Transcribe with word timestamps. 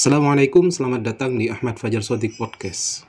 Assalamualaikum, 0.00 0.72
selamat 0.72 1.12
datang 1.12 1.36
di 1.36 1.52
Ahmad 1.52 1.76
Fajar 1.76 2.00
Sodik 2.00 2.32
Podcast. 2.40 3.04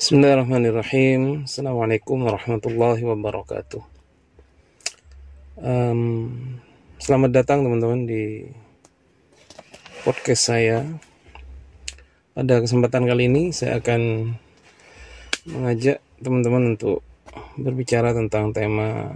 Bismillahirrahmanirrahim. 0.00 1.44
Assalamualaikum 1.44 2.24
warahmatullahi 2.24 3.04
wabarakatuh. 3.04 3.84
Um, 5.60 6.00
selamat 6.96 7.44
datang 7.44 7.68
teman-teman 7.68 8.08
di 8.08 8.48
podcast 10.08 10.40
saya. 10.56 10.88
Pada 12.32 12.64
kesempatan 12.64 13.04
kali 13.04 13.28
ini 13.28 13.52
saya 13.52 13.76
akan 13.76 14.32
mengajak 15.44 16.00
teman-teman 16.24 16.80
untuk 16.80 17.04
berbicara 17.60 18.16
tentang 18.16 18.56
tema 18.56 19.12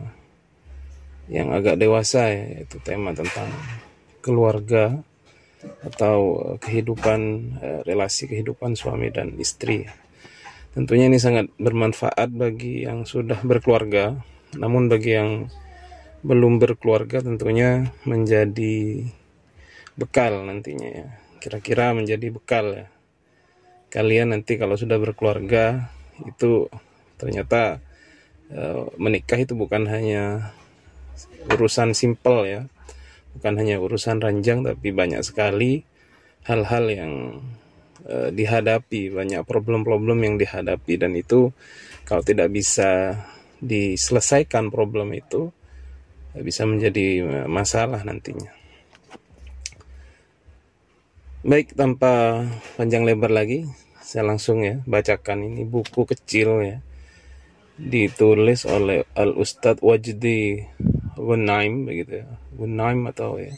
yang 1.29 1.53
agak 1.53 1.77
dewasa 1.77 2.33
ya, 2.33 2.45
yaitu 2.61 2.81
tema 2.81 3.13
tentang 3.13 3.49
keluarga 4.25 5.01
atau 5.85 6.41
kehidupan 6.61 7.21
eh, 7.61 7.81
relasi 7.85 8.29
kehidupan 8.29 8.75
suami 8.75 9.13
dan 9.13 9.37
istri. 9.37 9.89
Tentunya 10.73 11.11
ini 11.11 11.19
sangat 11.19 11.51
bermanfaat 11.59 12.31
bagi 12.33 12.87
yang 12.87 13.03
sudah 13.09 13.41
berkeluarga, 13.43 14.15
namun 14.57 14.87
bagi 14.87 15.17
yang 15.17 15.51
belum 16.23 16.59
berkeluarga 16.59 17.23
tentunya 17.23 17.95
menjadi 18.03 19.07
bekal 19.99 20.47
nantinya 20.47 20.89
ya. 20.89 21.09
Kira-kira 21.39 21.95
menjadi 21.95 22.27
bekal 22.31 22.67
ya. 22.75 22.87
Kalian 23.89 24.35
nanti 24.37 24.61
kalau 24.61 24.77
sudah 24.77 24.99
berkeluarga 25.01 25.89
itu 26.27 26.69
ternyata 27.17 27.81
e, 28.51 28.93
menikah 29.01 29.39
itu 29.41 29.55
bukan 29.55 29.87
hanya 29.89 30.53
urusan 31.53 31.97
simpel 31.97 32.47
ya. 32.47 32.61
Bukan 33.39 33.55
hanya 33.61 33.79
urusan 33.79 34.19
ranjang 34.19 34.67
tapi 34.67 34.91
banyak 34.91 35.23
sekali 35.23 35.87
hal-hal 36.49 36.85
yang 36.89 37.13
uh, 38.09 38.31
dihadapi, 38.33 39.13
banyak 39.13 39.45
problem-problem 39.45 40.19
yang 40.25 40.35
dihadapi 40.41 40.97
dan 40.97 41.15
itu 41.15 41.53
kalau 42.09 42.25
tidak 42.25 42.49
bisa 42.51 43.21
diselesaikan 43.59 44.71
problem 44.71 45.13
itu 45.13 45.51
bisa 46.39 46.63
menjadi 46.63 47.07
eh, 47.27 47.49
masalah 47.51 48.07
nantinya. 48.07 48.55
Baik, 51.43 51.75
tanpa 51.75 52.45
panjang 52.79 53.03
lebar 53.03 53.35
lagi, 53.35 53.67
saya 54.09 54.25
langsung 54.25 54.63
ya 54.65 54.81
bacakan 54.89 55.53
ini 55.53 55.69
buku 55.69 56.09
kecil 56.09 56.65
ya 56.65 56.79
ditulis 57.79 58.67
oleh 58.67 59.07
Al 59.15 59.39
Ustadz 59.39 59.85
Wajdi 59.85 60.67
Wenaim 61.19 61.85
begitu 61.85 62.23
ya. 62.23 62.27
Wenaim 62.55 63.11
atau 63.11 63.43
ya 63.43 63.53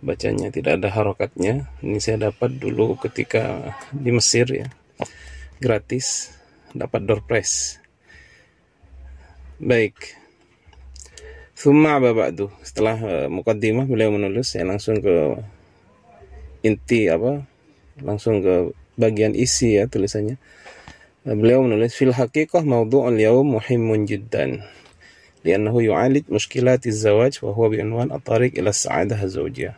bacanya 0.00 0.48
tidak 0.48 0.80
ada 0.80 0.88
harokatnya. 0.88 1.68
Ini 1.84 1.98
saya 2.00 2.32
dapat 2.32 2.56
dulu 2.56 2.96
ketika 2.96 3.74
di 3.92 4.10
Mesir 4.14 4.48
ya. 4.48 4.66
Gratis 5.60 6.32
dapat 6.72 7.04
door 7.04 7.20
prize. 7.20 7.76
Baik. 9.60 10.16
Thumma 11.52 12.00
ba'du 12.00 12.48
setelah 12.64 12.96
uh, 12.96 13.28
mukaddimah 13.28 13.84
beliau 13.84 14.16
menulis 14.16 14.56
saya 14.56 14.64
langsung 14.64 14.96
ke 15.04 15.36
inti 16.64 17.04
apa 17.12 17.44
langsung 18.00 18.40
ke 18.40 18.72
bagian 18.96 19.36
isi 19.36 19.76
ya 19.76 19.84
tulisannya. 19.84 20.40
Uh, 21.28 21.36
beliau 21.36 21.60
menulis 21.60 21.92
fil 21.92 22.16
haqiqah 22.16 22.64
mawdu'ul 22.64 23.20
yaum 23.20 23.60
muhimmun 23.60 24.08
jiddan 24.08 24.64
yu'alij 25.44 26.28
mushkilatiz 26.28 27.00
zawaj 27.00 27.40
wa 27.44 27.50
huwa 27.56 27.68
bi'unwan 27.72 28.08
at-tariq 28.12 28.58
ila 28.60 28.70
as-sa'adah 28.74 29.18
az-zawjiyah 29.20 29.76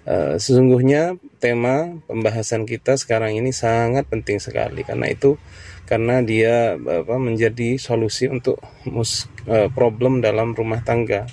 Uh, 0.00 0.40
sesungguhnya 0.40 1.20
tema 1.44 2.00
pembahasan 2.08 2.64
kita 2.64 2.96
sekarang 2.96 3.36
ini 3.36 3.52
sangat 3.52 4.08
penting 4.08 4.40
sekali. 4.40 4.80
Karena 4.80 5.12
itu 5.12 5.36
karena 5.84 6.24
dia 6.24 6.80
apa, 6.80 7.20
menjadi 7.20 7.76
solusi 7.76 8.24
untuk 8.24 8.64
mus, 8.88 9.28
uh, 9.44 9.68
problem 9.68 10.24
dalam 10.24 10.56
rumah 10.56 10.80
tangga 10.80 11.28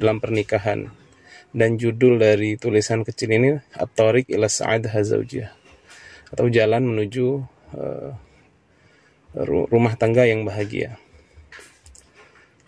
dalam 0.00 0.24
pernikahan. 0.24 0.88
Dan 1.52 1.76
judul 1.76 2.16
dari 2.20 2.56
tulisan 2.56 3.04
kecil 3.04 3.32
ini 3.32 3.56
At-Tariq 3.76 4.28
ila 4.32 4.48
Sa'adah 4.48 4.92
atau 6.28 6.46
jalan 6.52 6.82
menuju 6.84 7.26
uh, 7.76 8.10
rumah 9.68 9.94
tangga 10.00 10.24
yang 10.28 10.44
bahagia. 10.48 10.96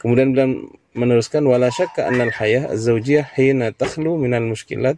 Kemudian 0.01 0.33
beliau 0.33 0.73
meneruskan 0.97 1.45
wala 1.45 1.69
syakka 1.69 2.09
annal 2.09 2.33
hayah 2.33 2.73
az-zawjiyah 2.73 3.37
hina 3.37 3.69
takhlu 3.77 4.17
minal 4.17 4.49
mushkilat 4.49 4.97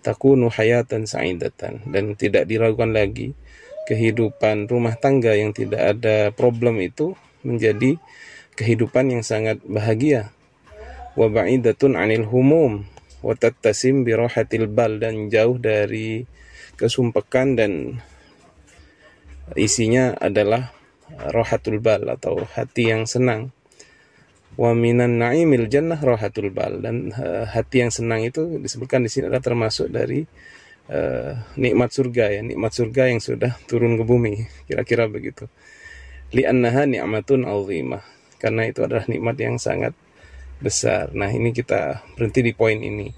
takunu 0.00 0.48
hayatan 0.48 1.04
sa'idatan. 1.04 1.84
Dan 1.84 2.16
tidak 2.16 2.48
diragukan 2.48 2.88
lagi 2.88 3.36
kehidupan 3.84 4.64
rumah 4.64 4.96
tangga 4.96 5.36
yang 5.36 5.52
tidak 5.52 5.96
ada 5.96 6.32
problem 6.32 6.80
itu 6.80 7.12
menjadi 7.44 8.00
kehidupan 8.56 9.12
yang 9.12 9.20
sangat 9.20 9.60
bahagia. 9.68 10.32
Wa 11.20 11.28
ba'idatun 11.28 11.92
'anil 11.94 12.24
humum 12.24 12.88
wa 13.20 13.36
tattasim 13.36 14.08
bi 14.08 14.16
rahatil 14.16 14.72
bal. 14.72 14.98
Dan 15.04 15.28
jauh 15.28 15.60
dari 15.60 16.24
kesumpekan 16.80 17.60
dan 17.60 18.00
isinya 19.52 20.16
adalah 20.16 20.72
rohatul 21.30 21.78
bal 21.78 22.08
atau 22.08 22.40
hati 22.56 22.88
yang 22.90 23.04
senang 23.04 23.53
wa 24.54 24.70
minan 24.72 25.18
naimil 25.18 25.66
jannah 25.66 25.98
rohatul 25.98 26.50
bal. 26.50 26.80
Dan 26.80 27.10
uh, 27.14 27.46
hati 27.46 27.84
yang 27.86 27.92
senang 27.92 28.22
itu 28.26 28.58
disebutkan 28.58 29.02
di 29.02 29.10
sini 29.10 29.28
adalah 29.28 29.44
termasuk 29.44 29.90
dari 29.90 30.24
uh, 30.90 31.36
nikmat 31.58 31.90
surga 31.90 32.38
ya. 32.38 32.40
Nikmat 32.42 32.72
surga 32.72 33.02
yang 33.10 33.20
sudah 33.20 33.52
turun 33.66 34.00
ke 34.00 34.04
bumi. 34.06 34.46
Kira-kira 34.66 35.10
begitu. 35.10 35.46
Li'annaha 36.34 36.86
ni'matun 36.88 37.46
azimah. 37.46 38.04
Karena 38.42 38.68
itu 38.68 38.84
adalah 38.84 39.06
nikmat 39.08 39.36
yang 39.40 39.56
sangat 39.56 39.96
besar. 40.62 41.10
Nah 41.12 41.28
ini 41.28 41.52
kita 41.52 42.04
berhenti 42.14 42.40
di 42.40 42.52
poin 42.56 42.76
ini. 42.78 43.10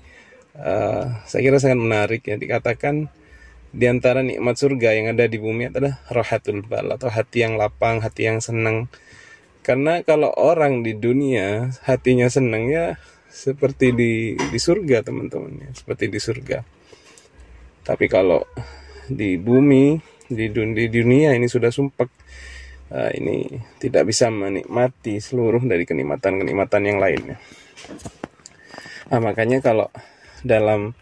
Uh, 0.57 1.21
saya 1.29 1.45
kira 1.45 1.61
sangat 1.61 1.77
menarik 1.77 2.25
ya 2.25 2.41
dikatakan 2.41 3.13
di 3.77 3.85
antara 3.93 4.25
nikmat 4.25 4.57
surga 4.57 4.97
yang 4.97 5.13
ada 5.13 5.29
di 5.29 5.37
bumi 5.37 5.69
adalah 5.69 6.01
rohatul 6.09 6.65
bal 6.65 6.97
atau 6.97 7.13
hati 7.13 7.45
yang 7.45 7.61
lapang 7.61 8.01
hati 8.01 8.25
yang 8.25 8.41
senang 8.41 8.89
karena 9.67 10.07
kalau 10.07 10.31
orang 10.39 10.87
di 10.87 10.95
dunia 10.95 11.75
hatinya 11.83 12.31
senang 12.31 12.71
ya 12.71 12.95
seperti 13.27 13.91
di 13.91 14.39
di 14.39 14.59
surga 14.63 15.03
teman-teman 15.03 15.67
ya, 15.67 15.71
seperti 15.75 16.07
di 16.07 16.23
surga. 16.23 16.63
Tapi 17.83 18.07
kalau 18.07 18.47
di 19.11 19.35
bumi 19.35 19.99
di 20.31 20.47
dunia, 20.55 20.75
di 20.79 20.87
dunia 20.87 21.31
ini 21.35 21.51
sudah 21.51 21.75
sumpah 21.75 22.07
uh, 22.95 23.11
ini 23.11 23.59
tidak 23.83 24.07
bisa 24.07 24.31
menikmati 24.31 25.19
seluruh 25.19 25.63
dari 25.67 25.83
kenikmatan-kenikmatan 25.83 26.83
yang 26.87 26.99
lainnya. 27.03 27.37
Nah, 29.11 29.19
makanya 29.19 29.59
kalau 29.59 29.91
dalam 30.47 30.95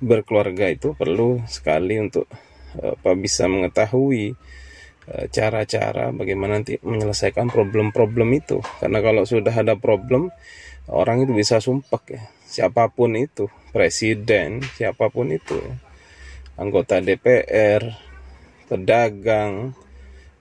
berkeluarga 0.00 0.68
itu 0.68 0.92
perlu 0.92 1.40
sekali 1.48 1.96
untuk 1.96 2.28
apa 2.76 3.18
bisa 3.18 3.48
mengetahui 3.48 4.36
cara-cara 5.32 6.12
bagaimana 6.12 6.60
nanti 6.60 6.78
menyelesaikan 6.82 7.48
problem-problem 7.50 8.28
itu. 8.36 8.60
Karena 8.78 9.00
kalau 9.00 9.22
sudah 9.26 9.52
ada 9.52 9.74
problem 9.74 10.30
orang 10.90 11.24
itu 11.24 11.32
bisa 11.34 11.58
sumpah 11.58 12.02
ya. 12.06 12.22
Siapa 12.50 12.90
pun 12.90 13.14
itu 13.14 13.46
presiden 13.70 14.58
siapa 14.74 15.06
pun 15.06 15.30
itu 15.30 15.54
ya. 15.54 15.74
anggota 16.58 16.98
DPR 16.98 17.94
pedagang 18.66 19.72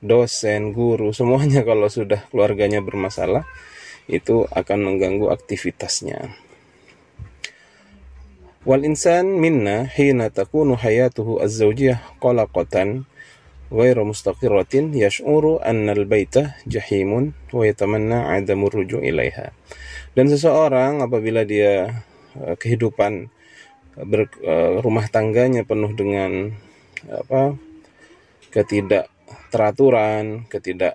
dosen 0.01 0.73
guru 0.73 1.13
semuanya 1.13 1.61
kalau 1.69 1.87
sudah 1.87 2.25
keluarganya 2.33 2.81
bermasalah 2.81 3.45
itu 4.09 4.49
akan 4.49 4.79
mengganggu 4.89 5.29
aktivitasnya. 5.29 6.33
Wal 8.65 8.83
insan 8.83 9.37
minna 9.37 9.85
hina 9.87 10.33
takunu 10.33 10.75
hayatuhu 10.75 11.39
az-zawjiyah 11.39 12.17
qalaqatan 12.19 13.05
غير 13.74 13.96
مستقرة 14.04 14.74
يشعر 14.74 15.44
أن 15.66 15.88
البيت 15.90 16.36
جحيم 16.68 17.10
ويتمنى 17.52 18.14
عدم 18.14 18.60
الرجوع 18.70 19.00
إليها 19.02 19.46
dan 20.14 20.30
seseorang 20.30 21.02
apabila 21.02 21.42
dia 21.42 21.90
uh, 22.38 22.54
kehidupan 22.54 23.34
ber, 23.98 24.30
uh, 24.46 24.78
rumah 24.78 25.10
tangganya 25.10 25.66
penuh 25.66 25.90
dengan 25.90 26.54
apa 27.10 27.58
ketidakteraturan, 28.54 30.46
ketidak 30.46 30.94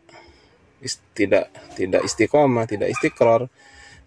is, 0.80 1.04
tidak 1.12 1.52
tidak 1.76 2.08
istiqomah, 2.08 2.64
tidak 2.64 2.96
istiqrar, 2.96 3.52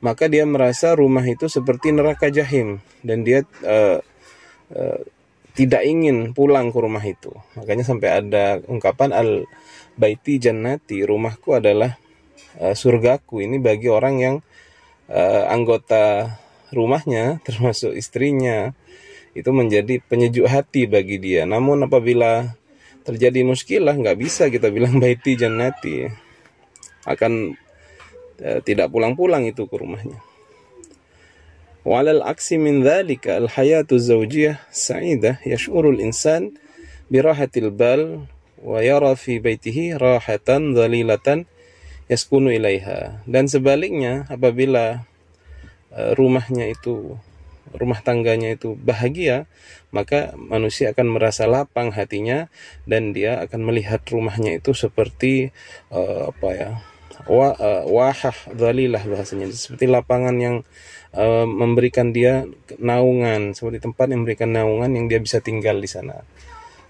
maka 0.00 0.32
dia 0.32 0.48
merasa 0.48 0.96
rumah 0.96 1.22
itu 1.28 1.46
seperti 1.52 1.92
neraka 1.92 2.32
jahim 2.32 2.80
dan 3.04 3.20
dia 3.20 3.44
uh, 3.68 4.00
uh, 4.72 5.00
tidak 5.57 5.81
ingin 5.89 6.37
pulang 6.37 6.69
ke 6.69 6.77
rumah 6.77 7.01
itu. 7.01 7.33
Makanya 7.57 7.81
sampai 7.81 8.21
ada 8.21 8.61
ungkapan 8.69 9.09
al 9.09 9.49
baiti 9.97 10.37
jannati, 10.37 11.01
rumahku 11.01 11.57
adalah 11.57 11.97
uh, 12.61 12.77
surgaku. 12.77 13.41
Ini 13.41 13.57
bagi 13.57 13.89
orang 13.89 14.15
yang 14.21 14.35
uh, 15.09 15.43
anggota 15.49 16.37
rumahnya 16.69 17.37
termasuk 17.47 17.97
istrinya 17.97 18.77
itu 19.33 19.49
menjadi 19.49 19.97
penyejuk 20.05 20.45
hati 20.45 20.85
bagi 20.85 21.17
dia. 21.17 21.49
Namun 21.49 21.89
apabila 21.89 22.53
terjadi 23.01 23.41
muskilah 23.41 23.97
nggak 23.97 24.19
bisa 24.21 24.53
kita 24.53 24.69
bilang 24.69 25.01
baiti 25.01 25.33
jannati 25.33 26.05
akan 27.09 27.57
uh, 28.45 28.59
tidak 28.61 28.93
pulang-pulang 28.93 29.49
itu 29.49 29.65
ke 29.65 29.73
rumahnya. 29.73 30.21
Aksi 31.87 32.59
min 32.59 32.83
dhalika 32.83 33.39
al-hayatu 33.39 33.95
zawjiyah 33.95 34.59
sa'idah 34.75 35.39
yash'urul 35.47 36.03
insan 36.03 36.59
birahatil 37.07 37.71
bal 37.71 38.27
wa 38.59 38.83
yara 38.83 39.15
fi 39.15 39.39
baitihi 39.39 39.95
rahatan 39.95 40.75
dhalilatan 40.75 41.47
yaskunu 42.11 42.51
ilaiha. 42.51 43.23
Dan 43.23 43.47
sebaliknya 43.47 44.27
apabila 44.27 45.07
uh, 45.95 46.11
rumahnya 46.19 46.67
itu 46.67 47.15
rumah 47.71 48.03
tangganya 48.03 48.59
itu 48.59 48.75
bahagia, 48.75 49.47
maka 49.95 50.35
manusia 50.35 50.91
akan 50.91 51.15
merasa 51.15 51.47
lapang 51.47 51.95
hatinya 51.95 52.51
dan 52.83 53.15
dia 53.15 53.39
akan 53.39 53.63
melihat 53.63 54.03
rumahnya 54.11 54.59
itu 54.59 54.75
seperti 54.75 55.55
uh, 55.87 56.35
apa 56.35 56.49
ya? 56.51 56.71
Wa, 57.31 57.55
uh, 57.55 57.83
wahah 57.87 58.35
dhalilah 58.51 59.03
bahasanya 59.07 59.47
seperti 59.55 59.87
lapangan 59.87 60.35
yang 60.35 60.55
uh, 61.17 61.45
memberikan 61.49 62.13
dia 62.13 62.45
naungan 62.77 63.57
seperti 63.57 63.81
tempat 63.81 64.13
yang 64.13 64.23
memberikan 64.23 64.53
naungan 64.53 64.93
yang 64.93 65.05
dia 65.09 65.17
bisa 65.17 65.41
tinggal 65.41 65.81
di 65.81 65.89
sana. 65.89 66.21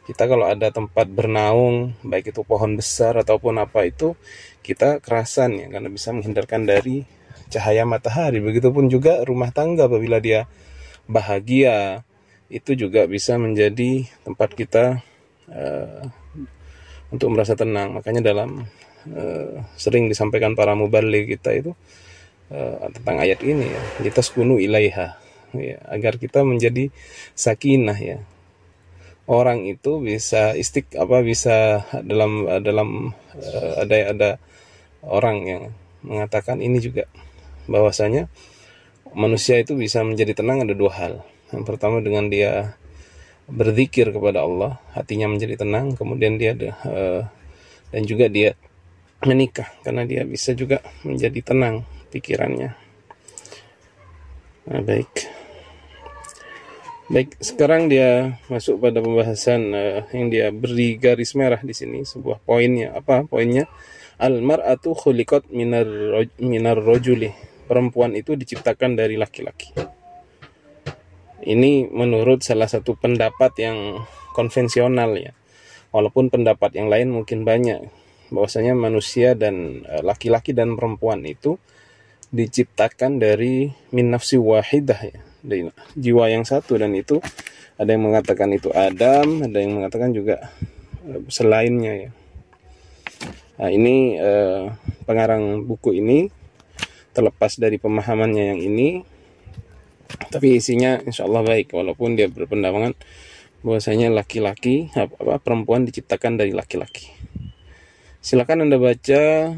Kita 0.07 0.23
kalau 0.23 0.47
ada 0.47 0.71
tempat 0.71 1.07
bernaung 1.11 1.95
baik 2.03 2.31
itu 2.31 2.43
pohon 2.43 2.79
besar 2.79 3.19
ataupun 3.19 3.59
apa 3.59 3.87
itu 3.87 4.15
kita 4.63 5.03
kerasan 5.03 5.59
ya 5.59 5.67
karena 5.67 5.91
bisa 5.91 6.15
menghindarkan 6.15 6.63
dari 6.63 7.03
cahaya 7.51 7.83
matahari. 7.83 8.39
Begitupun 8.39 8.87
juga 8.87 9.23
rumah 9.23 9.51
tangga 9.51 9.87
apabila 9.87 10.19
dia 10.23 10.47
bahagia 11.07 12.03
itu 12.47 12.79
juga 12.79 13.03
bisa 13.07 13.35
menjadi 13.35 14.07
tempat 14.23 14.55
kita 14.55 15.03
uh, 15.51 16.07
untuk 17.11 17.35
merasa 17.35 17.59
tenang. 17.59 17.99
Makanya 17.99 18.31
dalam 18.31 18.63
uh, 19.11 19.53
sering 19.75 20.07
disampaikan 20.07 20.55
para 20.55 20.71
mubalik 20.71 21.35
kita 21.35 21.51
itu 21.51 21.71
uh, 22.51 22.87
tentang 22.91 23.17
ayat 23.23 23.39
ini 23.43 23.71
ya. 23.71 23.81
Kita 24.03 24.21
sekunu 24.23 24.59
ilaiha. 24.59 25.17
Ya, 25.55 25.79
agar 25.87 26.19
kita 26.19 26.43
menjadi 26.43 26.91
sakinah 27.31 27.97
ya. 27.97 28.17
Orang 29.27 29.67
itu 29.67 29.99
bisa 29.99 30.55
istik 30.55 30.95
apa 30.95 31.19
bisa 31.23 31.83
dalam 32.03 32.47
dalam 32.63 33.11
uh, 33.35 33.73
ada 33.83 33.95
ada 34.11 34.29
orang 35.03 35.37
yang 35.47 35.63
mengatakan 36.03 36.59
ini 36.63 36.79
juga. 36.79 37.07
Bahwasanya 37.67 38.31
manusia 39.11 39.59
itu 39.59 39.75
bisa 39.75 40.03
menjadi 40.03 40.35
tenang 40.35 40.63
ada 40.63 40.75
dua 40.75 40.91
hal. 40.95 41.13
Yang 41.51 41.63
pertama 41.63 42.03
dengan 42.03 42.27
dia 42.27 42.75
berzikir 43.47 44.11
kepada 44.11 44.43
Allah, 44.43 44.79
hatinya 44.91 45.31
menjadi 45.31 45.63
tenang, 45.63 45.95
kemudian 45.95 46.35
dia 46.35 46.51
uh, 46.83 47.23
dan 47.91 48.03
juga 48.03 48.27
dia 48.27 48.55
menikah. 49.23 49.71
Karena 49.83 50.03
dia 50.03 50.27
bisa 50.27 50.51
juga 50.51 50.83
menjadi 51.07 51.39
tenang 51.43 51.87
pikirannya. 52.09 52.75
Nah, 54.67 54.81
baik. 54.83 55.11
Baik, 57.07 57.39
sekarang 57.39 57.87
dia 57.87 58.35
masuk 58.51 58.83
pada 58.83 58.99
pembahasan 58.99 59.71
uh, 59.71 60.03
yang 60.11 60.27
dia 60.27 60.51
beri 60.51 60.99
garis 60.99 61.39
merah 61.39 61.63
di 61.63 61.71
sini 61.71 62.03
sebuah 62.03 62.43
poinnya. 62.43 62.91
Apa 62.99 63.23
poinnya? 63.23 63.63
Al 64.19 64.43
mar'atu 64.43 64.91
khuliqat 64.91 65.47
minar 65.55 65.87
minar 66.35 66.75
rojuli. 66.75 67.31
Perempuan 67.63 68.11
itu 68.11 68.35
diciptakan 68.35 68.99
dari 68.99 69.15
laki-laki. 69.15 69.71
Ini 71.47 71.87
menurut 71.87 72.43
salah 72.43 72.67
satu 72.67 72.99
pendapat 72.99 73.55
yang 73.55 74.03
konvensional 74.35 75.15
ya. 75.15 75.31
Walaupun 75.95 76.27
pendapat 76.27 76.75
yang 76.75 76.91
lain 76.91 77.07
mungkin 77.07 77.47
banyak 77.47 77.87
bahwasanya 78.35 78.75
manusia 78.75 79.31
dan 79.31 79.87
eh, 79.87 80.03
laki-laki 80.03 80.51
dan 80.51 80.75
perempuan 80.75 81.23
itu 81.23 81.55
diciptakan 82.31 83.23
dari 83.23 83.71
min 83.95 84.11
nafsi 84.11 84.35
wahidah 84.35 84.99
ya 84.99 85.19
dari 85.47 85.71
jiwa 85.95 86.27
yang 86.27 86.43
satu 86.43 86.75
dan 86.75 86.91
itu 86.91 87.23
ada 87.77 87.93
yang 87.93 88.09
mengatakan 88.09 88.49
itu 88.51 88.73
Adam, 88.73 89.45
ada 89.45 89.57
yang 89.61 89.77
mengatakan 89.77 90.09
juga 90.11 90.49
uh, 91.05 91.21
selainnya 91.29 92.09
ya. 92.09 92.11
Nah, 93.57 93.69
ini 93.73 94.17
uh, 94.17 94.69
pengarang 95.05 95.65
buku 95.65 95.97
ini 95.97 96.29
terlepas 97.13 97.57
dari 97.57 97.81
pemahamannya 97.81 98.43
yang 98.53 98.61
ini 98.61 99.01
tapi 100.29 100.57
isinya 100.57 101.01
insya 101.01 101.25
Allah 101.25 101.41
baik 101.41 101.73
walaupun 101.73 102.13
dia 102.13 102.29
berpendapat 102.29 102.93
bahwasanya 103.65 104.13
laki-laki 104.13 104.93
apa, 104.93 105.17
apa 105.17 105.35
perempuan 105.41 105.85
diciptakan 105.85 106.37
dari 106.37 106.53
laki-laki. 106.53 107.09
Silakan 108.21 108.69
Anda 108.69 108.77
baca 108.77 109.53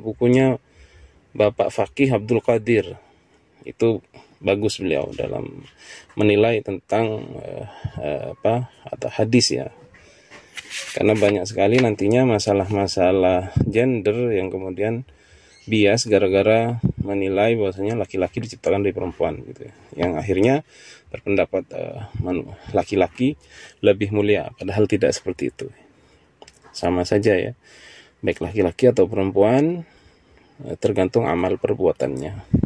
bukunya 0.00 0.60
Bapak 1.34 1.74
Fakih 1.74 2.14
Abdul 2.14 2.40
Qadir. 2.40 2.94
Itu 3.66 4.00
bagus 4.44 4.78
beliau 4.78 5.10
dalam 5.16 5.64
menilai 6.14 6.60
tentang 6.60 7.26
uh, 7.40 7.66
uh, 7.96 8.24
apa 8.36 8.68
atau 8.84 9.08
hadis 9.08 9.56
ya 9.56 9.72
karena 10.92 11.16
banyak 11.16 11.48
sekali 11.48 11.80
nantinya 11.80 12.28
masalah-masalah 12.28 13.56
gender 13.64 14.36
yang 14.36 14.52
kemudian 14.52 15.08
bias 15.64 16.04
gara-gara 16.04 16.76
menilai 17.00 17.56
bahwasanya 17.56 17.96
laki-laki 17.96 18.44
diciptakan 18.44 18.84
dari 18.84 18.92
perempuan 18.92 19.40
gitu 19.48 19.64
ya. 19.64 19.72
yang 20.04 20.20
akhirnya 20.20 20.60
berpendapat 21.08 21.64
laki 22.20 22.44
laki-laki 22.76 23.28
lebih 23.80 24.12
mulia 24.12 24.52
padahal 24.60 24.84
tidak 24.84 25.16
seperti 25.16 25.48
itu 25.48 25.72
sama 26.76 27.08
saja 27.08 27.32
ya 27.32 27.52
baik 28.20 28.44
laki-laki 28.44 28.92
atau 28.92 29.08
perempuan 29.08 29.88
tergantung 30.78 31.26
amal 31.26 31.58
perbuatannya 31.58 32.62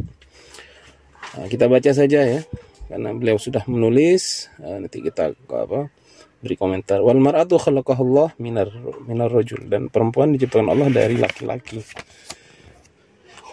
Nah, 1.29 1.45
kita 1.45 1.69
baca 1.69 1.91
saja 1.93 2.25
ya, 2.25 2.41
karena 2.89 3.13
beliau 3.13 3.37
sudah 3.37 3.61
menulis. 3.69 4.49
Nah, 4.57 4.81
nanti 4.81 4.97
kita 4.97 5.29
apa 5.31 5.93
beri 6.41 6.55
komentar. 6.57 7.05
Wal 7.05 7.21
mar'atu 7.21 7.61
khalaqahallah 7.61 8.33
minar 8.41 8.73
minar 9.05 9.29
rajul 9.29 9.69
dan 9.69 9.93
perempuan 9.93 10.33
diciptakan 10.33 10.73
Allah 10.73 10.89
dari 10.89 11.21
laki-laki. 11.21 11.85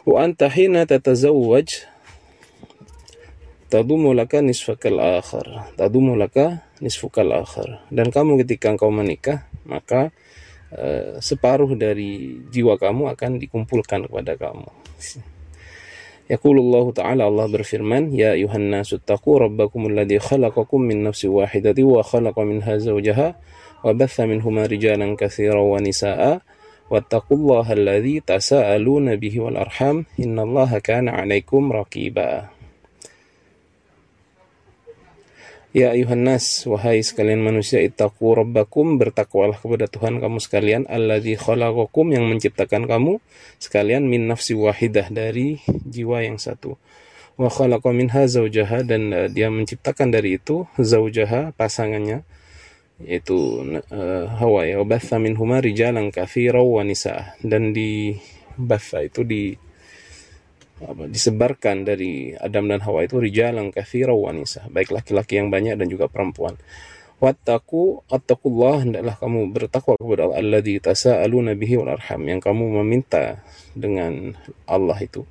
Wa 0.08 0.24
anta 0.24 0.48
hina 0.48 0.88
tatazawwaj 0.88 1.84
tadumu 3.69 4.16
laka 4.16 4.40
nisfakal 4.40 4.96
akhar. 4.96 5.69
Tadumu 5.76 6.16
laka 6.16 6.64
nisfukal 6.81 7.28
akhar. 7.28 7.84
Dan 7.93 8.08
kamu 8.08 8.40
ketika 8.46 8.72
engkau 8.72 8.88
menikah, 8.88 9.44
maka 9.69 10.16
uh, 10.75 11.20
separuh 11.23 11.75
dari 11.79 12.41
jiwa 12.51 12.81
kamu 12.81 13.13
akan 13.15 13.39
dikumpulkan 13.39 14.11
kepada 14.11 14.35
kamu. 14.35 14.67
Yaqulullahu 16.27 16.91
ta'ala 16.91 17.31
Allah 17.31 17.46
berfirman 17.46 18.11
Ya 18.11 18.35
ayuhan 18.35 18.67
nasu 18.67 18.99
taqu 18.99 19.39
rabbakum 19.39 19.87
alladhi 19.87 20.19
khalaqakum 20.19 20.82
min 20.82 21.06
nafsi 21.06 21.31
wahidati 21.31 21.87
wa 21.87 22.03
khalaqa 22.03 22.43
minha 22.43 22.82
zawjaha 22.82 23.39
wa 23.87 23.94
batha 23.94 24.27
minhuma 24.27 24.67
rijalan 24.67 25.15
kathira 25.15 25.63
wa 25.63 25.79
nisa'a 25.79 26.43
wattaqullaha 26.91 27.79
alladhi 27.79 28.19
tasa'aluna 28.27 29.15
bihi 29.15 29.39
wal 29.39 29.55
arham. 29.55 30.11
Innallaha 30.19 30.82
kana 30.82 31.15
'alaikum 31.15 31.70
raqiba 31.70 32.56
Ya 35.76 35.92
ayuhan 35.92 36.24
nas, 36.24 36.64
wahai 36.64 37.04
sekalian 37.04 37.44
manusia, 37.44 37.84
ittaqu 37.84 38.32
rabbakum, 38.32 38.96
bertakwalah 38.96 39.60
kepada 39.60 39.84
Tuhan 39.84 40.24
kamu 40.24 40.40
sekalian, 40.40 40.88
alladzi 40.88 41.36
khalaqakum 41.36 42.16
yang 42.16 42.24
menciptakan 42.32 42.88
kamu 42.88 43.20
sekalian 43.60 44.08
min 44.08 44.24
nafsi 44.24 44.56
wahidah 44.56 45.12
dari 45.12 45.60
jiwa 45.68 46.24
yang 46.24 46.40
satu. 46.40 46.80
Wa 47.36 47.52
khalaqa 47.52 47.92
minha 47.92 48.24
zaujaha 48.24 48.88
dan 48.88 49.12
uh, 49.12 49.28
dia 49.28 49.52
menciptakan 49.52 50.16
dari 50.16 50.40
itu 50.40 50.64
zaujaha 50.80 51.52
pasangannya 51.52 52.24
yaitu 52.96 53.60
uh, 53.92 54.24
Hawa 54.40 54.64
ya 54.64 54.80
batha 54.80 55.20
minhuma 55.20 55.60
rijalan 55.60 56.08
katsira 56.08 56.64
wa 56.64 56.80
nisa 56.80 57.36
dan 57.44 57.76
di 57.76 58.16
batha 58.56 59.04
itu 59.04 59.20
di 59.28 59.52
disebarkan 60.84 61.88
dari 61.88 62.36
Adam 62.36 62.68
dan 62.68 62.84
Hawa 62.84 63.08
itu 63.08 63.16
rijalan 63.16 63.72
kathira 63.72 64.12
wa 64.12 64.28
baik 64.68 64.92
laki-laki 64.92 65.40
yang 65.40 65.48
banyak 65.48 65.80
dan 65.80 65.88
juga 65.88 66.04
perempuan. 66.12 66.60
Wattaku 67.16 68.04
attaqullah 68.12 68.84
hendaklah 68.84 69.16
kamu 69.16 69.48
bertakwa 69.48 69.96
kepada 69.96 70.28
Allah 70.28 70.36
alladzi 70.36 70.76
tasaaluna 70.84 71.56
bihi 71.56 71.80
wal 71.80 71.96
arham 71.96 72.20
yang 72.28 72.44
kamu 72.44 72.84
meminta 72.84 73.40
dengan 73.72 74.36
Allah 74.68 75.00
itu 75.00 75.24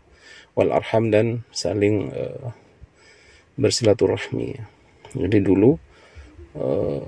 wal 0.58 0.74
arham 0.74 1.14
dan 1.14 1.46
saling 1.54 2.10
uh, 2.10 2.50
bersilaturahmi. 3.54 4.58
Jadi 5.14 5.38
dulu 5.46 5.78
uh, 6.58 7.06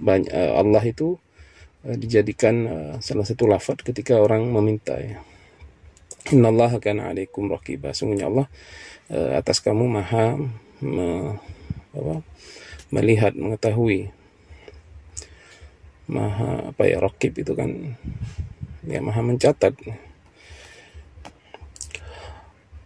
banyak, 0.00 0.32
uh, 0.32 0.56
Allah 0.56 0.82
itu 0.88 1.20
uh, 1.84 1.96
dijadikan 2.00 2.54
uh, 2.64 2.94
salah 3.04 3.28
satu 3.28 3.44
lafaz 3.44 3.84
ketika 3.84 4.16
orang 4.16 4.48
meminta 4.48 4.96
ya 4.96 5.20
Innallaha 6.30 6.78
kana 6.78 7.10
alaikum 7.10 7.50
raqiba. 7.50 7.90
Sungguhnya 7.90 8.30
Allah 8.30 8.46
uh, 9.10 9.34
atas 9.34 9.58
kamu 9.58 9.90
maha 9.90 10.38
me, 10.78 11.34
apa, 11.90 12.22
melihat, 12.94 13.34
mengetahui. 13.34 14.14
Maha 16.06 16.70
apa 16.70 16.82
ya 16.86 17.02
raqib 17.02 17.42
itu 17.42 17.58
kan 17.58 17.98
ya 18.86 19.02
maha 19.02 19.24
mencatat. 19.24 19.74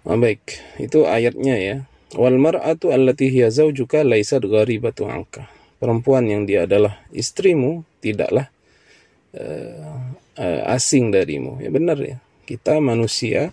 Oh, 0.06 0.14
baik, 0.14 0.62
itu 0.78 1.04
ayatnya 1.04 1.58
ya. 1.58 1.76
Wal 2.14 2.38
mar'atu 2.38 2.94
allati 2.94 3.28
hiya 3.28 3.50
zawjuka 3.50 4.06
laysat 4.06 4.46
gharibatu 4.46 5.10
anka. 5.10 5.50
Perempuan 5.76 6.24
yang 6.30 6.48
dia 6.48 6.64
adalah 6.64 7.02
istrimu 7.10 7.84
tidaklah 8.00 8.48
uh, 9.34 10.14
uh, 10.38 10.62
asing 10.72 11.10
darimu. 11.10 11.58
Ya 11.60 11.68
benar 11.74 11.98
ya 12.00 12.22
kita 12.46 12.78
manusia 12.78 13.50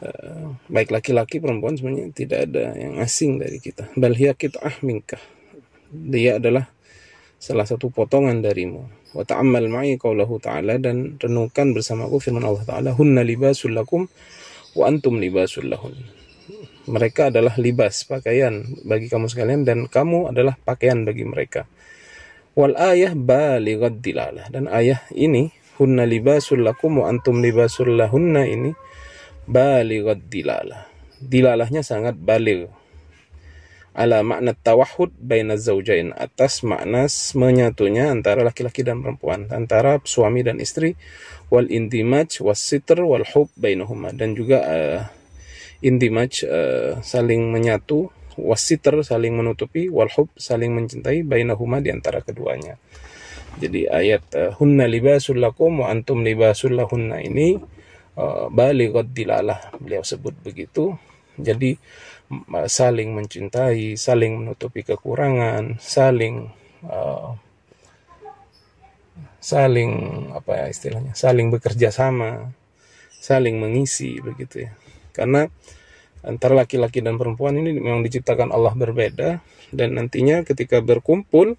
uh, 0.00 0.56
baik 0.72 0.88
laki-laki 0.88 1.38
perempuan 1.38 1.76
sebenarnya 1.76 2.08
tidak 2.16 2.50
ada 2.50 2.72
yang 2.74 2.96
asing 2.98 3.36
dari 3.36 3.60
kita. 3.60 3.92
Bal 3.92 4.16
hiya 4.16 4.32
ah 4.64 4.76
minka 4.80 5.20
dia 5.92 6.40
adalah 6.40 6.72
salah 7.36 7.68
satu 7.68 7.92
potongan 7.92 8.40
darimu. 8.40 9.12
Wa 9.12 9.28
ta'ammal 9.28 9.68
ma'i 9.68 10.00
qaulahu 10.00 10.40
ta'ala 10.40 10.80
dan 10.80 11.20
renungkan 11.20 11.76
bersamaku 11.76 12.16
firman 12.16 12.48
Allah 12.48 12.64
taala 12.64 12.90
hunna 12.96 13.20
libasul 13.20 13.76
lakum 13.76 14.08
wa 14.72 14.88
antum 14.88 15.20
libasul 15.20 15.68
lahun. 15.68 15.92
Mereka 16.88 17.30
adalah 17.30 17.54
libas 17.60 18.08
pakaian 18.08 18.64
bagi 18.82 19.06
kamu 19.12 19.28
sekalian 19.28 19.62
dan 19.68 19.86
kamu 19.86 20.32
adalah 20.32 20.56
pakaian 20.56 21.04
bagi 21.04 21.28
mereka. 21.28 21.68
Wal 22.56 22.74
ayah 22.74 23.12
balighat 23.12 24.00
dilalah 24.00 24.48
dan 24.48 24.66
ayah 24.72 25.04
ini 25.12 25.52
hunna 25.80 26.04
libasul 26.08 26.64
lakum 26.64 27.00
wa 27.00 27.08
antum 27.08 27.40
libasul 27.40 27.94
lahunna 27.96 28.44
ini 28.48 28.74
balighat 29.46 30.26
dilalah. 30.28 30.88
Dilalahnya 31.22 31.86
sangat 31.86 32.18
balig. 32.18 32.66
Ala 33.92 34.24
makna 34.24 34.56
tawahud 34.56 35.12
baina 35.20 35.60
zaujain 35.60 36.16
atas 36.16 36.64
makna 36.64 37.04
menyatunya 37.36 38.08
antara 38.08 38.40
laki-laki 38.40 38.80
dan 38.80 39.04
perempuan, 39.04 39.52
antara 39.52 40.00
suami 40.00 40.40
dan 40.40 40.64
istri, 40.64 40.96
wal 41.52 41.68
indimaj 41.68 42.40
was 42.40 42.64
sitr 42.64 43.04
wal 43.04 43.20
hub 43.36 43.52
bainahuma 43.60 44.16
dan 44.16 44.32
juga 44.32 44.64
uh, 44.64 45.00
indimaj 45.84 46.46
uh, 46.48 47.04
saling 47.04 47.52
menyatu, 47.52 48.08
wasitr 48.40 49.04
saling 49.04 49.36
menutupi, 49.36 49.92
wal 49.92 50.08
hub 50.08 50.32
saling 50.40 50.72
mencintai 50.72 51.20
bainahuma 51.26 51.84
di 51.84 51.92
antara 51.92 52.24
keduanya. 52.24 52.80
Jadi 53.60 53.88
ayat 53.88 54.24
uh, 54.36 54.50
hunna 54.56 54.88
libasul 54.88 55.40
lakum 55.40 55.84
wa 55.84 55.92
antum 55.92 56.24
libasul 56.24 56.76
lahunna 56.76 57.20
ini 57.20 57.60
uh, 58.16 58.48
balighat 58.48 59.12
dilalah 59.12 59.72
beliau 59.76 60.00
sebut 60.04 60.32
begitu. 60.40 60.96
Jadi 61.36 61.76
uh, 62.32 62.68
saling 62.68 63.12
mencintai, 63.12 63.96
saling 63.96 64.44
menutupi 64.44 64.84
kekurangan, 64.86 65.76
saling 65.80 66.48
saling 69.38 69.90
apa 70.34 70.50
ya 70.54 70.66
istilahnya, 70.66 71.14
saling 71.14 71.50
bekerja 71.50 71.94
sama, 71.94 72.50
saling 73.22 73.58
mengisi 73.62 74.18
begitu 74.18 74.66
ya. 74.66 74.74
Karena 75.14 75.46
antara 76.22 76.54
laki-laki 76.58 77.02
dan 77.02 77.18
perempuan 77.18 77.58
ini 77.58 77.74
memang 77.74 78.06
diciptakan 78.06 78.54
Allah 78.54 78.74
berbeda 78.74 79.42
dan 79.74 79.88
nantinya 79.98 80.46
ketika 80.46 80.78
berkumpul 80.78 81.58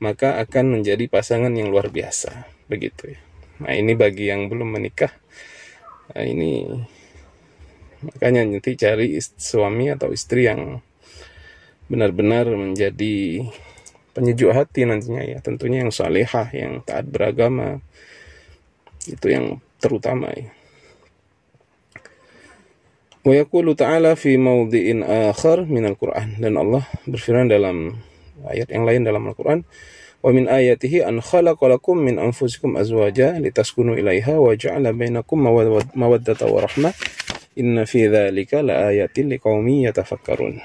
maka 0.00 0.40
akan 0.40 0.80
menjadi 0.80 1.06
pasangan 1.06 1.52
yang 1.52 1.68
luar 1.68 1.92
biasa. 1.92 2.48
Begitu 2.66 3.14
ya. 3.14 3.20
Nah 3.60 3.72
ini 3.76 3.92
bagi 3.92 4.32
yang 4.32 4.48
belum 4.48 4.80
menikah 4.80 5.12
nah, 6.16 6.24
ini 6.24 6.64
makanya 8.00 8.48
nanti 8.48 8.72
cari 8.80 9.20
suami 9.20 9.92
atau 9.92 10.08
istri 10.08 10.48
yang 10.48 10.80
benar-benar 11.92 12.48
menjadi 12.48 13.44
penyejuk 14.16 14.56
hati 14.56 14.88
nantinya 14.88 15.22
ya. 15.22 15.38
Tentunya 15.44 15.84
yang 15.84 15.92
salehah 15.92 16.48
yang 16.56 16.80
taat 16.82 17.04
beragama 17.06 17.84
itu 19.04 19.26
yang 19.28 19.60
terutama 19.76 20.32
ya. 20.32 20.48
Wa 23.20 23.36
yaqulu 23.36 23.76
ta'ala 23.76 24.16
fi 24.16 24.40
mawdi'in 24.40 25.04
akhar 25.04 25.68
minal 25.68 25.92
Qur'an. 26.00 26.40
Dan 26.40 26.56
Allah 26.56 26.88
berfirman 27.04 27.52
dalam 27.52 28.00
ayat 28.48 28.72
yang 28.72 28.88
lain 28.88 29.04
dalam 29.04 29.26
Al-Quran 29.28 29.64
wa 30.20 30.30
min 30.32 30.48
ayatihi 30.48 31.04
an 31.04 31.20
khalaqalakum 31.24 31.96
min 32.00 32.20
anfusikum 32.20 32.76
azwaja 32.76 33.40
litaskunu 33.40 33.96
ilaiha 33.96 34.36
wa 34.36 34.52
ja'ala 34.52 34.92
bainakum 34.92 35.40
mawaddata 35.96 36.44
wa 36.48 36.64
rahmah 36.64 36.92
inna 37.56 37.88
fi 37.88 38.08
dzalika 38.08 38.60
laayatin 38.60 39.32
liqaumin 39.32 39.88
yatafakkarun. 39.88 40.60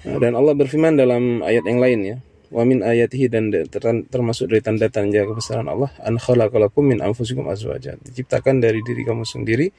Dan 0.00 0.32
Allah 0.32 0.56
berfirman 0.56 0.96
dalam 0.96 1.44
ayat 1.44 1.64
yang 1.68 1.80
lain 1.80 2.00
ya 2.04 2.16
wa 2.50 2.66
min 2.66 2.82
ayatihi 2.82 3.30
dan 3.30 3.54
termasuk 4.10 4.50
dari 4.50 4.58
tanda-tanda 4.58 5.22
kebesaran 5.22 5.70
Allah 5.70 5.94
an 6.02 6.18
khalaqalakum 6.18 6.82
min 6.82 6.98
anfusikum 6.98 7.46
azwaja 7.46 7.94
diciptakan 8.02 8.58
dari 8.58 8.82
diri 8.82 9.06
kamu 9.06 9.22
sendiri 9.22 9.70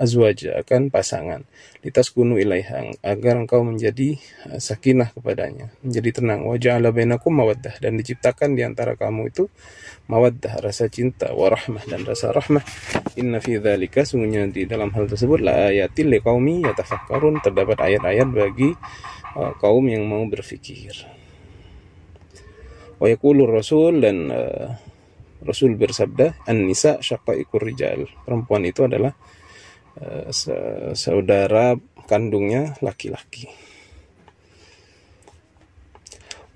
azwaja 0.00 0.64
akan 0.64 0.88
pasangan. 0.88 1.44
Litas 1.84 2.08
kunu 2.08 2.40
ilaiha 2.40 2.96
agar 3.04 3.44
engkau 3.44 3.60
menjadi 3.60 4.16
uh, 4.48 4.56
sakinah 4.56 5.12
kepadanya 5.12 5.68
menjadi 5.84 6.24
tenang. 6.24 6.48
Wa 6.48 6.56
ja'ala 6.56 6.96
bainakum 6.96 7.36
mawaddah 7.36 7.76
dan 7.76 8.00
diciptakan 8.00 8.56
di 8.56 8.64
antara 8.64 8.96
kamu 8.96 9.28
itu 9.28 9.52
mawaddah 10.08 10.64
rasa 10.64 10.88
cinta 10.88 11.28
wa 11.36 11.52
rahmah 11.52 11.84
dan 11.84 12.08
rasa 12.08 12.32
rahmah. 12.32 12.64
Inna 13.20 13.44
fi 13.44 13.60
dzalika 13.60 14.08
sungguhnya 14.08 14.48
di 14.48 14.64
dalam 14.64 14.88
hal 14.96 15.12
tersebut 15.12 15.44
la 15.44 15.68
ayatil 15.68 16.08
liqaumi 16.08 16.64
yatafakkarun. 16.64 17.44
Terdapat 17.44 17.84
ayat-ayat 17.84 18.28
bagi 18.32 18.72
uh, 19.36 19.52
kaum 19.60 19.84
yang 19.92 20.08
mau 20.08 20.24
berfikir 20.24 21.23
Wa 23.04 23.12
yaqulur 23.12 23.52
Rasul 23.52 24.00
dan 24.00 24.32
uh, 24.32 24.72
Rasul 25.44 25.76
bersabda, 25.76 26.48
"An-nisa 26.48 27.04
syaqaiqur 27.04 27.60
rijal." 27.60 28.08
Perempuan 28.24 28.64
itu 28.64 28.88
adalah 28.88 29.12
uh, 30.00 30.32
saudara 30.96 31.76
kandungnya 32.08 32.80
laki-laki. 32.80 33.52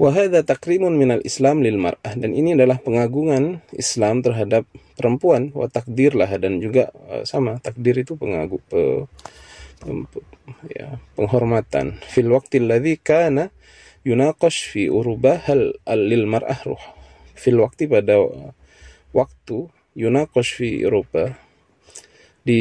Wahada 0.00 0.40
takrimun 0.40 0.96
minal 0.96 1.20
Islam 1.20 1.60
lil 1.60 1.76
mar'ah 1.76 2.16
dan 2.16 2.32
ini 2.32 2.56
adalah 2.56 2.80
pengagungan 2.80 3.60
Islam 3.76 4.24
terhadap 4.24 4.64
perempuan 4.96 5.52
wa 5.52 5.68
takdir 5.68 6.16
lah 6.16 6.32
dan 6.40 6.64
juga 6.64 6.88
uh, 7.12 7.28
sama 7.28 7.60
takdir 7.60 7.92
itu 7.92 8.16
pengagu 8.16 8.56
pe, 8.72 9.04
pe, 9.84 9.90
ya, 10.72 10.96
penghormatan 11.12 12.00
fil 12.08 12.32
waqtil 12.32 12.72
ladzi 12.72 12.96
kana 12.96 13.52
yunaqash 14.06 14.70
fi 14.70 14.86
uruba 14.90 15.40
hal 15.46 15.74
lil 15.86 16.24
mar'ah 16.26 16.60
ruh 16.66 16.80
fil 17.34 17.62
waktu 17.62 17.86
pada 17.86 18.18
waktu 19.14 19.70
yunaqash 19.98 20.58
fi 20.58 20.82
Eropa 20.82 21.34
di 22.42 22.60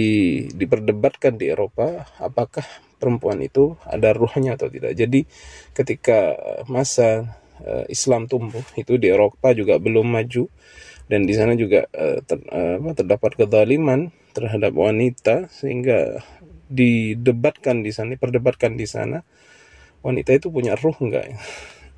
diperdebatkan 0.51 1.38
di 1.38 1.53
Eropa 1.53 2.06
apakah 2.20 2.65
perempuan 2.98 3.39
itu 3.46 3.77
ada 3.86 4.12
ruhnya 4.12 4.58
atau 4.58 4.67
tidak. 4.67 4.98
Jadi 4.98 5.24
ketika 5.72 6.34
masa 6.65 7.39
uh, 7.62 7.86
Islam 7.88 8.25
tumbuh 8.25 8.65
itu 8.74 8.98
di 8.98 9.08
Eropa 9.13 9.53
juga 9.53 9.77
belum 9.77 10.10
maju 10.10 10.50
dan 11.08 11.24
di 11.24 11.34
sana 11.38 11.53
juga 11.56 11.88
uh, 11.94 12.20
ter, 12.25 12.41
uh, 12.51 12.94
terdapat 12.98 13.38
kezaliman 13.38 14.12
terhadap 14.34 14.74
wanita 14.75 15.48
sehingga 15.53 16.20
didebatkan 16.67 17.79
di 17.79 17.96
sana, 17.96 18.20
perdebatkan 18.20 18.75
di 18.75 18.84
sana 18.84 19.24
wanita 20.01 20.38
itu 20.38 20.48
punya 20.50 20.77
ruh 20.77 20.96
enggak 21.00 21.34
ya? 21.34 21.38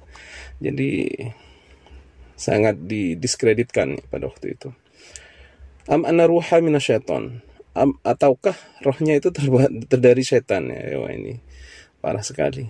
jadi 0.70 0.90
sangat 2.40 2.80
didiskreditkan 2.88 4.00
pada 4.08 4.32
waktu 4.32 4.56
itu. 4.56 4.72
Am 5.90 6.06
anna 6.06 6.30
ruha 6.30 6.62
minasyaiton 6.64 7.44
am 7.76 7.98
ataukah 8.04 8.56
rohnya 8.84 9.18
itu 9.18 9.30
terbuat 9.30 9.72
dari 9.90 10.24
setan 10.26 10.70
ya 10.70 11.00
Wah, 11.00 11.12
ini 11.12 11.40
parah 12.00 12.24
sekali. 12.24 12.68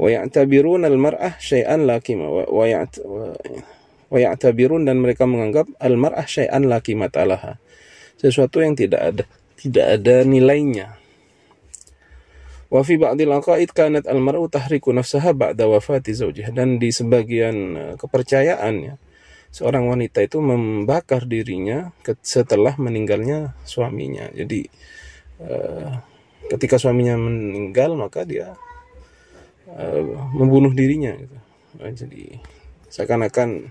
Wa 0.00 0.08
ya'tabirun 0.08 0.88
al-mar'ah 0.88 1.36
syai'an 1.36 1.84
lakima 1.84 2.24
wa 2.28 2.44
wa 4.10 4.18
ya'tabirun 4.18 4.84
dan 4.84 4.98
mereka 4.98 5.24
menganggap 5.24 5.70
al-mar'ah 5.78 6.26
syai'an 6.26 6.66
lakimat 6.66 7.14
alaha 7.14 7.62
sesuatu 8.20 8.60
yang 8.60 8.76
tidak 8.76 9.00
ada 9.00 9.24
tidak 9.56 9.86
ada 9.96 10.26
nilainya 10.28 10.99
Wa 12.70 12.86
fi 12.86 12.94
ba'dil 12.94 13.34
aqaid 13.34 13.74
kanat 13.74 14.06
al-mar'u 14.06 14.46
tahriku 14.46 14.94
nafsaha 14.94 15.34
ba'da 15.34 15.66
wafati 15.66 16.14
zawjih 16.14 16.54
dan 16.54 16.78
di 16.78 16.94
sebagian 16.94 17.56
eh, 17.74 17.94
kepercayaan 17.98 18.74
ya 18.78 18.94
seorang 19.50 19.90
wanita 19.90 20.22
itu 20.22 20.38
membakar 20.38 21.26
dirinya 21.26 21.90
setelah 22.22 22.78
meninggalnya 22.78 23.58
suaminya. 23.66 24.30
Jadi 24.30 24.62
uh, 25.42 25.90
ketika 26.54 26.78
suaminya 26.78 27.18
meninggal 27.18 27.98
maka 27.98 28.22
dia 28.22 28.54
uh, 29.74 30.02
membunuh 30.38 30.70
dirinya 30.70 31.18
gitu. 31.18 31.36
Jadi 31.82 32.38
seakan-akan 32.90 33.70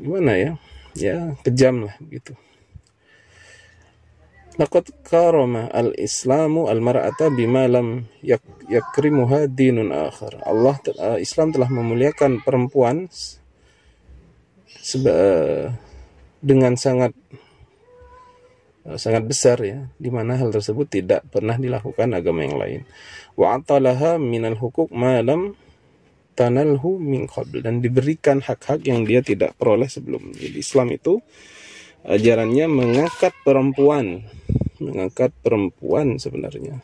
gimana 0.00 0.32
ya? 0.38 0.52
Ya 0.92 1.32
kejam 1.40 1.88
lah 1.88 1.96
gitu. 2.12 2.36
Laqad 4.60 4.92
karama 5.00 5.72
al-Islamu 5.72 6.68
al-mar'ata 6.68 7.32
bima 7.32 7.64
lam 7.64 8.04
yak 8.20 8.44
yakrimuha 8.68 9.48
dinun 9.48 9.88
akhar. 9.88 10.44
Allah 10.44 10.76
uh, 11.00 11.16
Islam 11.16 11.56
telah 11.56 11.72
memuliakan 11.72 12.44
perempuan 12.44 13.08
seba, 14.68 15.72
dengan 16.44 16.76
sangat 16.76 17.16
uh, 18.84 19.00
sangat 19.00 19.24
besar 19.24 19.56
ya, 19.64 19.88
di 19.96 20.12
mana 20.12 20.36
hal 20.36 20.52
tersebut 20.52 20.84
tidak 21.00 21.24
pernah 21.32 21.56
dilakukan 21.56 22.12
agama 22.12 22.44
yang 22.44 22.60
lain. 22.60 22.80
Wa 23.32 23.56
atalaha 23.56 24.20
minal 24.20 24.60
hukuk 24.60 24.92
ma 24.92 25.24
lam 25.24 25.56
tanalhu 26.36 27.00
min 27.00 27.24
qabl 27.24 27.64
dan 27.64 27.80
diberikan 27.80 28.44
hak-hak 28.44 28.84
yang 28.84 29.08
dia 29.08 29.24
tidak 29.24 29.56
peroleh 29.56 29.88
sebelum. 29.88 30.36
Jadi 30.36 30.60
Islam 30.60 30.92
itu 30.92 31.24
ajarannya 32.06 32.66
mengangkat 32.66 33.34
perempuan 33.46 34.26
mengangkat 34.82 35.30
perempuan 35.42 36.18
sebenarnya 36.18 36.82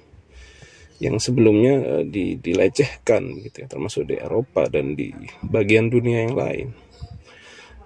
yang 0.98 1.22
sebelumnya 1.22 1.74
uh, 1.78 2.04
di, 2.06 2.38
dilecehkan 2.38 3.22
gitu 3.46 3.56
ya 3.64 3.68
termasuk 3.70 4.06
di 4.06 4.18
Eropa 4.18 4.66
dan 4.66 4.98
di 4.98 5.14
bagian 5.46 5.90
dunia 5.90 6.26
yang 6.26 6.34
lain. 6.34 6.68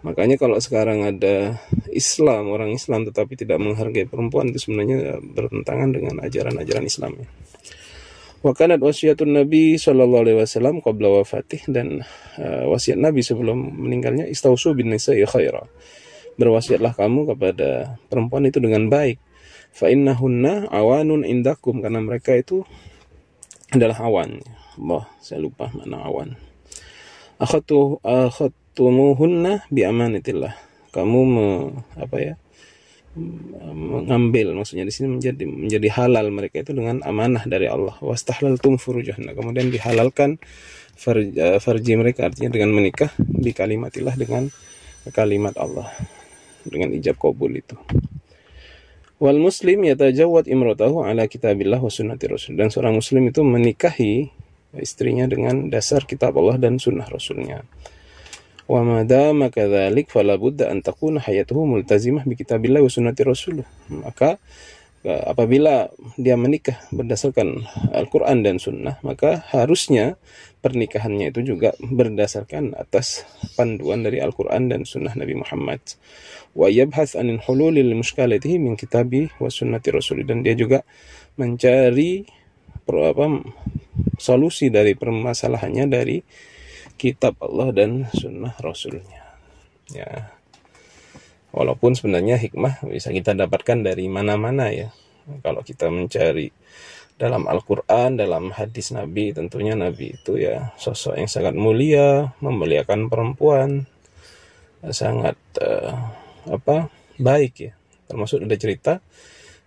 Makanya 0.02 0.34
kalau 0.34 0.58
sekarang 0.58 1.06
ada 1.06 1.62
Islam, 1.94 2.50
orang 2.50 2.74
Islam 2.74 3.06
tetapi 3.06 3.38
tidak 3.38 3.62
menghargai 3.62 4.02
perempuan 4.10 4.50
itu 4.50 4.66
sebenarnya 4.66 5.22
bertentangan 5.22 5.94
dengan 5.94 6.18
ajaran-ajaran 6.26 6.82
Islam. 6.82 7.22
Wa 8.42 8.50
kanat 8.50 8.82
wasiatun 8.82 9.30
Nabi 9.30 9.78
sallallahu 9.78 10.22
alaihi 10.26 10.38
wasallam 10.42 10.82
qabla 10.82 11.22
wafatih 11.22 11.62
dan 11.70 12.02
uh, 12.42 12.64
wasiat 12.66 12.98
Nabi 12.98 13.22
sebelum 13.22 13.54
meninggalnya 13.78 14.26
istausu 14.26 14.74
bin 14.74 14.90
nisa'i 14.90 15.22
khaira. 15.22 15.62
Berwasiatlah 16.40 16.96
kamu 16.96 17.34
kepada 17.34 18.00
perempuan 18.08 18.48
itu 18.48 18.58
dengan 18.58 18.88
baik 18.88 19.20
fa 19.72 19.88
innahunna 19.88 20.68
awanun 20.68 21.24
indakum 21.24 21.80
karena 21.80 21.98
mereka 22.04 22.36
itu 22.36 22.62
adalah 23.72 24.04
awan. 24.04 24.44
Allah, 24.76 25.04
saya 25.24 25.40
lupa 25.40 25.72
mana 25.72 26.04
awan. 26.04 26.36
Akhatu 27.40 27.98
akhatumuhunna 28.04 29.64
bi 29.72 29.84
amanitillah. 29.84 30.52
Kamu 30.92 31.20
me, 31.24 31.48
apa 31.96 32.16
ya? 32.20 32.34
mengambil 33.12 34.56
maksudnya 34.56 34.88
di 34.88 34.92
sini 34.94 35.20
menjadi 35.20 35.44
menjadi 35.44 35.88
halal 36.00 36.32
mereka 36.32 36.64
itu 36.64 36.72
dengan 36.72 37.04
amanah 37.04 37.44
dari 37.44 37.68
Allah 37.68 37.92
wastahlaltum 38.00 38.80
furujahna 38.80 39.36
kemudian 39.36 39.68
dihalalkan 39.68 40.40
eh, 40.96 41.60
farji 41.60 41.92
mereka 42.00 42.32
artinya 42.32 42.56
dengan 42.56 42.72
menikah 42.72 43.12
di 43.20 43.52
kalimatillah 43.52 44.16
dengan 44.16 44.48
kalimat 45.12 45.52
Allah 45.60 45.92
dengan 46.66 46.95
ijab 46.95 47.19
kabul 47.19 47.54
itu 47.57 47.75
Wal 49.23 49.38
muslim 49.38 49.87
yatajawad 49.87 50.50
imrotahu 50.50 51.07
ala 51.07 51.31
kitabillah 51.31 51.78
wa 51.78 51.87
sunnati 51.87 52.26
rasul. 52.26 52.59
Dan 52.59 52.75
seorang 52.75 52.99
muslim 52.99 53.31
itu 53.31 53.47
menikahi 53.47 54.35
istrinya 54.83 55.31
dengan 55.31 55.71
dasar 55.71 56.02
kitab 56.11 56.35
Allah 56.42 56.59
dan 56.59 56.83
sunnah 56.83 57.07
rasulnya. 57.07 57.62
Wa 58.66 58.83
madama 58.83 59.47
kadzalik 59.47 60.11
fala 60.11 60.35
budda 60.35 60.75
an 60.75 60.83
takuna 60.83 61.23
hayatuhu 61.23 61.71
multazimah 61.71 62.26
bi 62.26 62.35
kitabillah 62.35 62.83
wa 62.83 62.90
sunnati 62.90 63.23
rasul. 63.23 63.62
Maka 63.95 64.42
apabila 65.02 65.90
dia 66.14 66.38
menikah 66.38 66.78
berdasarkan 66.94 67.66
Al-Quran 67.90 68.47
dan 68.47 68.62
Sunnah, 68.62 69.02
maka 69.02 69.42
harusnya 69.50 70.14
pernikahannya 70.62 71.35
itu 71.35 71.54
juga 71.54 71.75
berdasarkan 71.82 72.78
atas 72.78 73.26
panduan 73.59 74.06
dari 74.06 74.23
Al-Quran 74.23 74.71
dan 74.71 74.87
Sunnah 74.87 75.18
Nabi 75.18 75.35
Muhammad. 75.35 75.82
Wa 76.54 76.71
yabhath 76.71 77.18
anil 77.18 77.42
hululil 77.42 77.99
mushkalatihi 77.99 78.62
min 78.62 78.78
kitabi 78.78 79.26
wa 79.42 79.50
sunnati 79.50 79.90
rasul 79.90 80.23
dan 80.23 80.47
dia 80.47 80.54
juga 80.54 80.87
mencari 81.35 82.23
apa, 82.87 83.26
solusi 84.22 84.70
dari 84.70 84.94
permasalahannya 84.94 85.85
dari 85.90 86.22
kitab 86.94 87.40
Allah 87.42 87.74
dan 87.74 88.07
sunnah 88.14 88.55
rasulnya. 88.62 89.35
Ya 89.90 90.31
walaupun 91.52 91.92
sebenarnya 91.92 92.40
hikmah 92.40 92.82
bisa 92.88 93.12
kita 93.12 93.36
dapatkan 93.36 93.84
dari 93.84 94.08
mana-mana 94.08 94.72
ya. 94.72 94.88
Kalau 95.44 95.62
kita 95.62 95.86
mencari 95.86 96.50
dalam 97.14 97.46
Al-Quran, 97.46 98.18
dalam 98.18 98.50
hadis 98.50 98.90
Nabi, 98.90 99.30
tentunya 99.30 99.78
Nabi 99.78 100.18
itu 100.18 100.40
ya 100.40 100.74
sosok 100.74 101.14
yang 101.14 101.30
sangat 101.30 101.54
mulia, 101.54 102.34
memuliakan 102.42 103.06
perempuan, 103.06 103.86
sangat 104.90 105.38
uh, 105.62 105.94
apa 106.50 106.90
baik 107.22 107.70
ya. 107.70 107.72
Termasuk 108.10 108.42
ada 108.42 108.56
cerita 108.58 108.92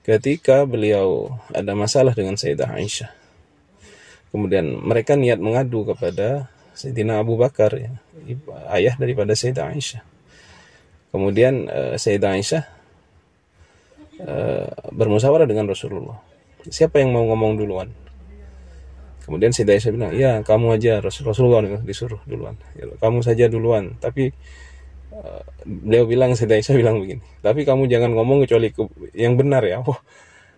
ketika 0.03 0.67
beliau 0.67 1.39
ada 1.55 1.71
masalah 1.71 2.11
dengan 2.11 2.35
Sayyidah 2.35 2.75
Aisyah. 2.75 3.11
Kemudian 4.35 4.83
mereka 4.83 5.15
niat 5.15 5.39
mengadu 5.39 5.87
kepada 5.87 6.51
Sayyidina 6.75 7.23
Abu 7.23 7.39
Bakar 7.39 7.71
ya, 7.79 7.95
ayah 8.75 8.99
daripada 8.99 9.31
Sayyidah 9.31 9.71
Aisyah 9.71 10.14
kemudian 11.15 11.71
uh, 11.71 11.95
Sayyidah 11.95 12.36
Aisyah 12.36 12.63
uh, 14.19 14.67
bermusyawarah 14.91 15.47
dengan 15.47 15.71
Rasulullah. 15.71 16.19
Siapa 16.67 16.99
yang 16.99 17.15
mau 17.15 17.23
ngomong 17.32 17.56
duluan? 17.56 17.88
Kemudian 19.23 19.56
Sayyidah 19.56 19.80
Aisyah 19.80 19.91
bilang 19.95 20.12
ya 20.12 20.43
kamu 20.43 20.75
aja 20.75 20.99
Rasulullah 20.99 21.63
disuruh 21.88 22.19
duluan. 22.28 22.60
Ya, 22.75 22.91
kamu 22.99 23.23
saja 23.23 23.47
duluan. 23.47 23.95
Tapi 24.04 24.36
uh, 25.15 25.43
beliau 25.63 26.04
bilang 26.04 26.36
saya 26.36 26.60
bilang 26.75 26.99
begini 27.01 27.23
tapi 27.39 27.63
kamu 27.63 27.88
jangan 27.88 28.12
ngomong 28.13 28.43
kecuali 28.45 28.69
ke, 28.75 28.84
yang 29.15 29.39
benar 29.39 29.63
ya. 29.63 29.80
Oh, 29.88 29.99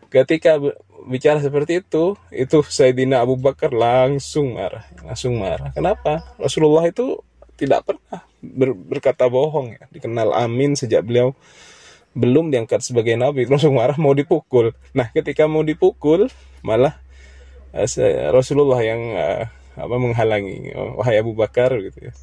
ketika 0.08 0.56
bicara 1.04 1.44
seperti 1.44 1.84
itu 1.84 2.16
itu 2.32 2.64
Sayyidina 2.64 3.20
Abu 3.24 3.36
Bakar 3.36 3.76
langsung 3.76 4.56
marah 4.56 4.88
langsung 5.04 5.36
marah. 5.38 5.76
Kenapa? 5.76 6.36
Rasulullah 6.40 6.88
itu 6.88 7.20
tidak 7.58 7.90
pernah 7.90 8.22
ber, 8.40 8.78
berkata 8.78 9.26
bohong 9.28 9.76
ya. 9.76 9.84
Dikenal 9.90 10.32
amin 10.38 10.78
sejak 10.78 11.04
beliau 11.04 11.34
belum 12.14 12.54
diangkat 12.54 12.86
sebagai 12.86 13.18
nabi. 13.18 13.46
Langsung 13.52 13.76
marah 13.76 13.98
mau 13.98 14.14
dipukul. 14.14 14.78
Nah 14.94 15.10
ketika 15.12 15.50
mau 15.50 15.66
dipukul 15.66 16.30
malah 16.62 16.96
uh, 17.74 17.88
Rasulullah 18.32 18.80
yang 18.86 19.02
uh, 19.18 19.44
apa 19.78 19.96
menghalangi 19.98 20.74
oh, 20.74 21.02
wahai 21.02 21.22
Abu 21.22 21.38
Bakar 21.38 21.74
gitu 21.82 22.10
ya. 22.10 22.14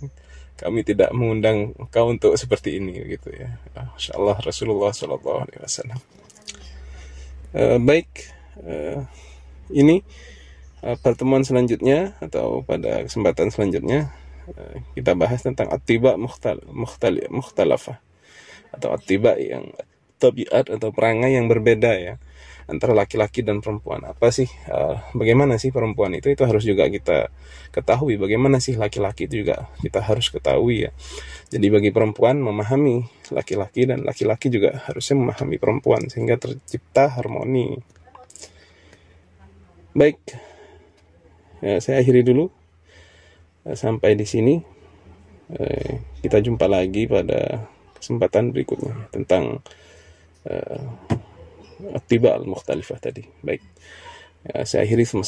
Kami 0.54 0.86
tidak 0.86 1.10
mengundang 1.10 1.74
kau 1.90 2.06
untuk 2.06 2.38
seperti 2.38 2.78
ini 2.78 2.94
gitu 3.10 3.34
ya. 3.34 3.58
Masya 3.74 4.14
Allah 4.14 4.38
Rasulullah 4.38 4.94
Shallallahu 4.94 5.38
Alaihi 5.42 5.60
Wasallam. 5.62 5.98
Uh, 7.54 7.78
baik, 7.78 8.34
uh, 8.66 9.06
ini 9.70 10.02
uh, 10.82 10.98
pertemuan 10.98 11.46
selanjutnya 11.46 12.18
atau 12.18 12.66
pada 12.66 13.06
kesempatan 13.06 13.54
selanjutnya 13.54 14.10
kita 14.92 15.12
bahas 15.16 15.40
tentang 15.40 15.72
atiba 15.72 16.20
mukhtal, 16.20 16.60
mukhtal, 16.68 17.16
mukhtalafah 17.32 17.98
atau 18.74 18.92
atiba 18.92 19.38
yang 19.38 19.72
tabiat 20.18 20.70
atau 20.70 20.88
perangai 20.90 21.36
yang 21.36 21.46
berbeda 21.46 21.92
ya 21.96 22.14
antara 22.64 22.96
laki-laki 22.96 23.44
dan 23.44 23.60
perempuan. 23.60 24.00
Apa 24.08 24.32
sih 24.32 24.48
uh, 24.72 24.96
bagaimana 25.12 25.60
sih 25.60 25.68
perempuan 25.68 26.16
itu 26.16 26.32
itu 26.32 26.42
harus 26.48 26.64
juga 26.64 26.88
kita 26.88 27.28
ketahui 27.72 28.16
bagaimana 28.16 28.56
sih 28.56 28.76
laki-laki 28.76 29.28
itu 29.28 29.44
juga 29.44 29.68
kita 29.84 30.00
harus 30.00 30.32
ketahui 30.32 30.88
ya. 30.88 30.90
Jadi 31.52 31.66
bagi 31.68 31.90
perempuan 31.92 32.40
memahami 32.40 33.04
laki-laki 33.30 33.84
dan 33.84 34.02
laki-laki 34.02 34.48
juga 34.48 34.80
harusnya 34.88 35.20
memahami 35.20 35.56
perempuan 35.60 36.08
sehingga 36.08 36.40
tercipta 36.40 37.12
harmoni. 37.12 37.78
Baik. 39.94 40.18
Ya, 41.62 41.80
saya 41.80 42.02
akhiri 42.02 42.26
dulu 42.26 42.50
sampai 43.72 44.12
di 44.12 44.28
sini. 44.28 44.54
Uh, 45.44 46.00
kita 46.24 46.40
jumpa 46.40 46.64
lagi 46.64 47.04
pada 47.04 47.68
kesempatan 48.00 48.52
berikutnya 48.52 49.12
tentang 49.12 49.60
uh, 50.48 50.82
tiba 52.08 52.36
al-mukhtalifah 52.36 53.00
tadi. 53.00 53.24
Baik. 53.44 53.60
Ya, 54.44 54.64
saya 54.68 54.84
akhiri. 54.84 55.04
Assalamualaikum 55.04 55.24